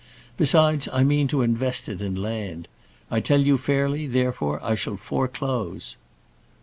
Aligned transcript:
Besides, 0.35 0.89
I 0.91 1.03
mean 1.03 1.27
to 1.27 1.43
invest 1.43 1.87
it 1.87 2.01
in 2.01 2.15
land. 2.15 2.67
I 3.11 3.19
tell 3.19 3.39
you 3.39 3.59
fairly, 3.59 4.07
therefore, 4.07 4.59
I 4.63 4.73
shall 4.73 4.97
foreclose." 4.97 5.95